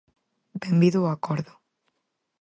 [0.61, 1.53] Benvido o acordo.